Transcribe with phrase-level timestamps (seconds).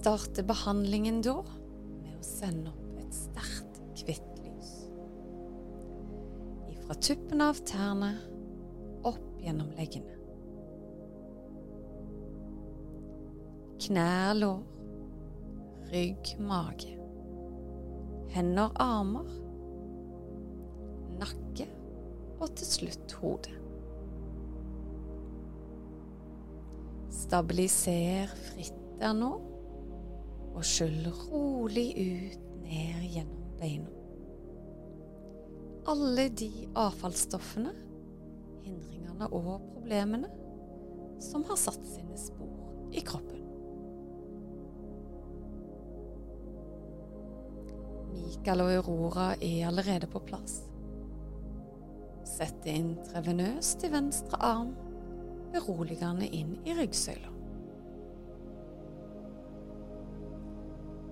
[0.00, 4.70] Starter behandlingen da med å sende opp et sterkt, hvitt lys.
[6.86, 8.14] Fra tuppen av tærne
[9.04, 10.16] opp gjennom leggene.
[13.80, 14.64] Knær, lår,
[15.92, 16.96] rygg, mage.
[18.32, 19.28] Hender, armer.
[21.20, 21.68] Nakke
[22.40, 23.52] og til slutt hodet.
[27.20, 29.34] Stabiliser fritt der nå
[30.54, 33.90] og skyll rolig ut ned gjennom beina.
[35.90, 37.72] Alle de avfallsstoffene,
[38.64, 40.28] hindringene og problemene
[41.20, 43.40] som har satt sine spor i kroppen.
[48.10, 50.60] Mikael og Aurora er allerede på plass.
[52.28, 54.72] Sett inn trevenøst i venstre arm,
[55.52, 57.39] beroligende inn i ryggsøyla.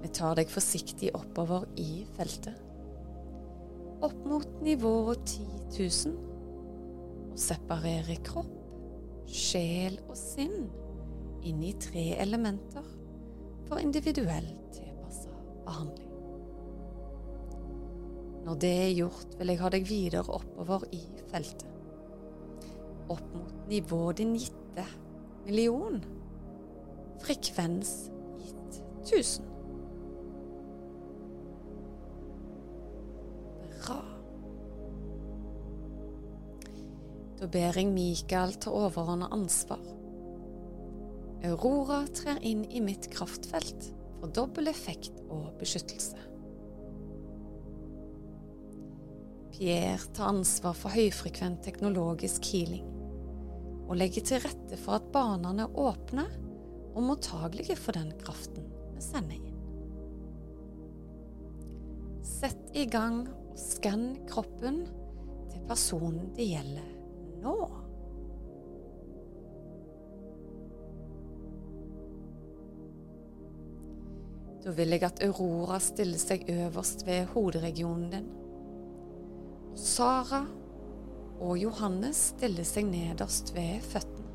[0.02, 2.54] Vi tar deg forsiktig oppover i feltet.
[4.04, 5.46] Opp mot nivået 10
[6.06, 6.18] 000.
[7.32, 8.54] Og separerer kropp,
[9.28, 10.68] sjel og sinn
[11.46, 12.86] inn i tre elementer
[13.68, 15.34] for individuell tilpassa
[15.66, 16.14] behandling.
[18.48, 21.66] Når det er gjort, vil jeg ha deg videre oppover i feltet.
[23.12, 24.86] Opp mot nivået din gitte
[25.44, 26.00] million.
[27.20, 28.08] Frekvens
[28.40, 29.57] gitt 1000.
[37.38, 39.82] Da ber jeg Mikael ta overordna ansvar.
[41.46, 46.18] Aurora trer inn i mitt kraftfelt for dobbel effekt og beskyttelse.
[49.54, 52.86] Pierre tar ansvar for høyfrekvent teknologisk healing
[53.88, 56.26] og legger til rette for at banene er åpne
[56.90, 58.66] og mottagelige for den kraften
[58.96, 59.56] vi sender inn.
[62.26, 64.84] Sett i gang og skann kroppen
[65.48, 66.97] til personen det gjelder
[67.42, 67.56] nå?
[74.64, 78.30] Da vil jeg at Aurora stiller seg øverst ved hoderegionen din.
[79.78, 80.42] Sara
[81.38, 84.26] og Johannes stiller seg nederst ved føttene.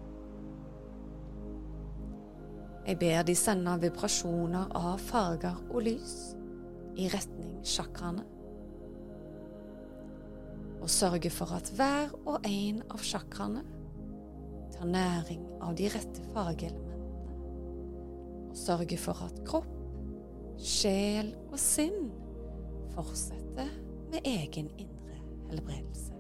[2.88, 6.16] Jeg ber de sende vibrasjoner av farger og lys
[7.00, 8.25] i retning chakraene
[10.83, 13.61] og sørge for at hver og en av sjakraene
[14.73, 17.38] tar næring av de rette fargeelementene,
[18.49, 19.71] og sørge for at kropp,
[20.59, 22.11] sjel og sinn
[22.91, 23.71] fortsetter
[24.11, 25.21] med egen indre
[25.53, 26.11] helbredelse.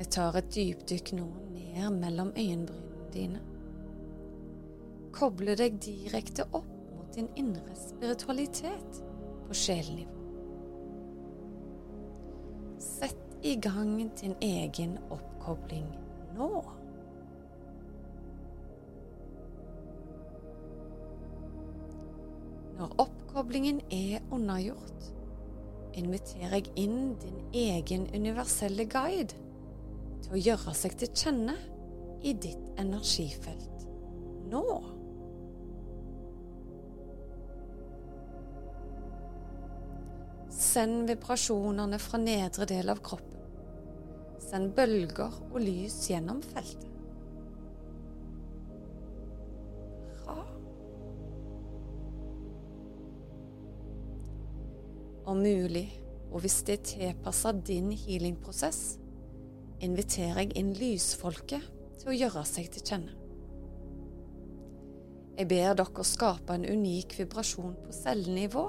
[0.00, 3.40] Vi tar et dypdykk nå ned mellom øyenbrynene dine.
[5.16, 9.06] Koble deg direkte opp mot din indre spiritualitet
[9.50, 10.18] på sjelnivå.
[12.78, 15.88] Sett i gang din egen oppkobling
[16.36, 16.50] nå.
[22.78, 25.10] Når oppkoblingen er unnagjort,
[25.98, 29.34] inviterer jeg inn din egen universelle guide
[30.22, 31.58] til å gjøre seg til kjenne
[32.22, 33.86] i ditt energifelt
[34.54, 34.99] nå.
[40.70, 43.38] Send vibrasjonene fra nedre del av kroppen.
[44.38, 46.84] Send bølger og lys gjennom feltet.
[50.20, 50.36] Bra.
[55.32, 55.88] Om mulig,
[56.30, 59.00] og hvis det er tilpassa din healingprosess,
[59.82, 61.66] inviterer jeg inn lysfolket
[61.98, 63.16] til å gjøre seg til kjenne.
[65.34, 68.68] Jeg ber dere skape en unik vibrasjon på cellenivå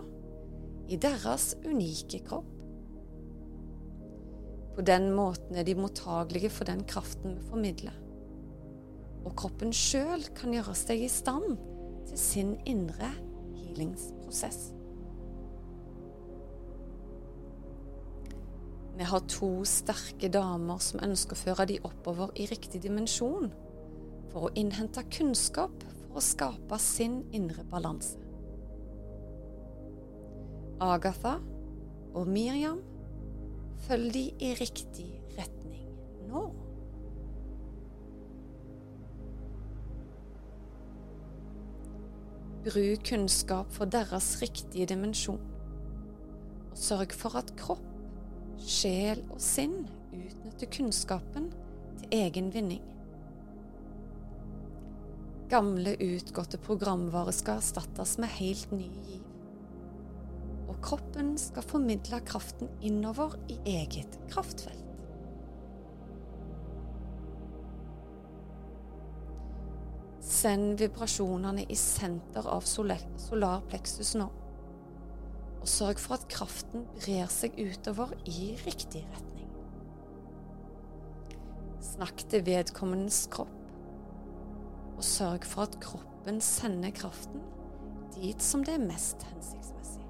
[0.92, 2.50] i deres unike kropp.
[4.76, 7.96] På den måten er de mottagelige for den kraften vi formidler.
[9.26, 11.58] Og kroppen sjøl kan gjøre seg i stand
[12.10, 13.12] til sin indre
[13.56, 14.72] healingsprosess.
[18.98, 23.48] Vi har to sterke damer som ønsker å føre de oppover i riktig dimensjon,
[24.32, 25.74] for å innhente kunnskap
[26.04, 28.31] for å skape sin indre balanse.
[30.82, 31.36] Agatha
[32.18, 32.80] og Miriam
[33.86, 35.06] følg de i riktig
[35.38, 35.84] retning
[36.26, 36.42] nå.
[42.66, 45.42] Bruk kunnskap for deres riktige dimensjon,
[46.72, 47.86] og sørg for at kropp,
[48.58, 51.52] sjel og sinn utnytter kunnskapen
[52.02, 52.86] til egen vinning.
[55.52, 59.21] Gamle, utgåtte programvare skal erstattes med helt ny giv.
[60.82, 64.88] Kroppen skal formidle kraften innover i eget kraftfelt.
[70.22, 74.26] Send vibrasjonene i senter av solarpleksus nå,
[75.62, 79.50] og sørg for at kraften brer seg utover i riktig retning.
[81.92, 83.54] Snakk til vedkommendes kropp,
[84.96, 87.44] og sørg for at kroppen sender kraften
[88.16, 90.01] dit som det er mest hensiktsmessig.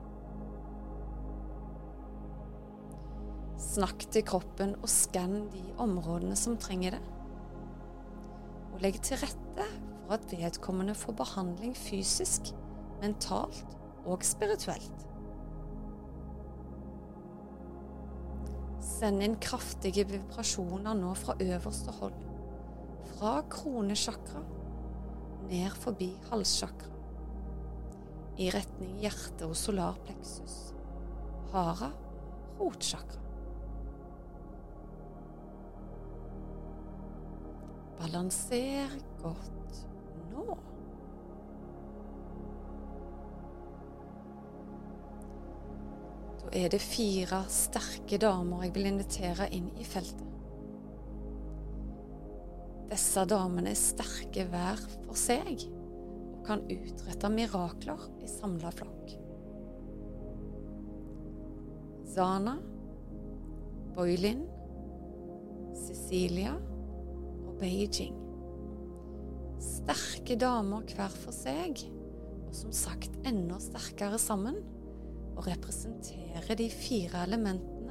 [3.72, 7.02] Snakk til kroppen og skann de områdene som trenger det.
[8.74, 9.68] Og legg til rette
[10.02, 12.50] for at vedkommende får behandling fysisk,
[13.00, 15.06] mentalt og spirituelt.
[18.84, 22.20] Send inn kraftige vibrasjoner nå fra øverste hold,
[23.14, 24.44] fra kronesjakra
[25.48, 26.92] ned forbi halssjakra,
[28.36, 30.60] i retning hjerte og solarpleksus,
[31.56, 31.94] hara
[32.60, 33.21] rotsjakra.
[38.02, 38.90] Balanser
[39.22, 39.82] godt
[40.32, 40.56] nå?
[46.42, 50.26] Da er det fire sterke damer jeg vil invitere inn i feltet.
[52.90, 59.14] Disse damene er sterke hver for seg og kan utrette mirakler i samla flokk.
[62.12, 62.58] Zana,
[63.94, 64.42] Boylin,
[65.86, 66.58] Cecilia
[67.62, 68.18] Beijing
[69.62, 71.84] sterke damer hver for seg,
[72.48, 74.58] og som sagt enda sterkere sammen,
[75.36, 77.82] og representerer de fire elementene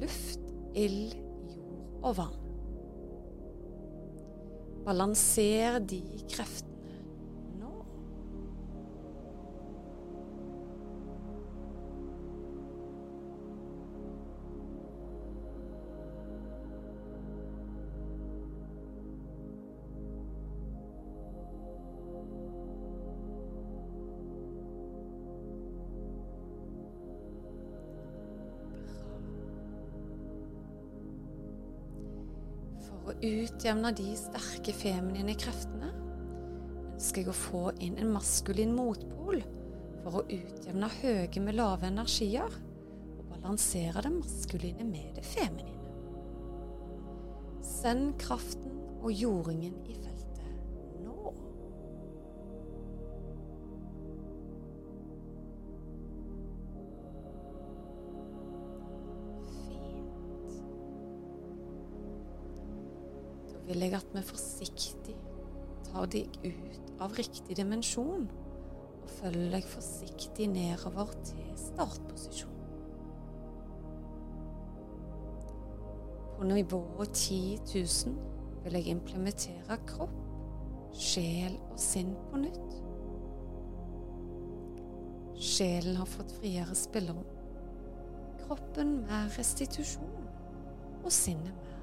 [0.00, 0.42] luft,
[0.76, 1.14] ild,
[1.56, 2.42] jord og vann.
[4.86, 6.75] Balanser de kreftene
[33.16, 35.88] For å utjevne de sterke feminine kreftene
[36.90, 39.40] ønsker jeg å få inn en maskulin motpol
[40.02, 42.58] for å utjevne høye med lave energier
[43.16, 45.80] og balansere det maskuline med det feminine.
[47.64, 49.96] Send kraften og jordingen i
[63.98, 65.16] at vi forsiktig
[65.86, 72.52] tar deg ut av riktig dimensjon og følger deg forsiktig nedover til startposisjon.
[76.36, 80.16] På nivået 10 000 vil jeg implementere kropp,
[80.92, 82.74] sjel og sinn på nytt.
[85.36, 87.24] Sjelen har fått friere spillerom.
[88.42, 90.28] Kroppen mer restitusjon,
[91.04, 91.75] og sinnet mer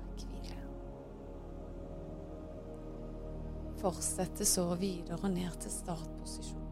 [3.83, 6.67] fortsetter så videre ned til startposisjon,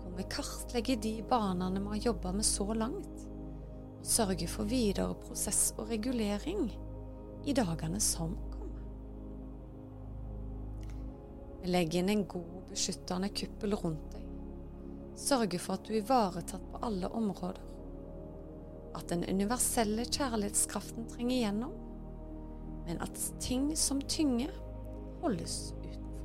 [0.00, 3.26] hvor vi kartlegger de banene vi har jobba med så langt,
[4.00, 6.70] og sørger for videre prosess og regulering
[7.44, 8.86] i dagene som kommer.
[11.60, 14.24] Vi legger inn en god, beskyttende kuppel rundt deg,
[15.20, 17.60] sørger for at du er ivaretatt på alle områder,
[18.96, 21.76] at den universelle kjærlighetskraften trenger igjennom,
[22.88, 24.56] men at ting som tynger,
[25.22, 26.20] holdes utenfor.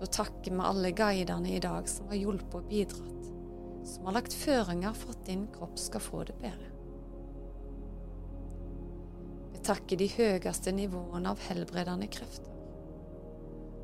[0.00, 3.26] Da takker vi alle guidene i dag som har hjulpet og bidratt,
[3.84, 6.70] som har lagt føringer for at din kropp skal få det bedre.
[9.52, 12.48] Vi takker de høyeste nivåene av helbredende krefter.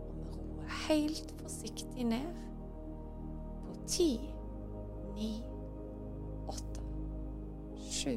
[0.06, 2.32] Og vi roer helt forsiktig ned
[3.66, 4.10] på ti,
[5.18, 5.34] ni,
[6.48, 6.86] åtte
[7.96, 8.16] sju,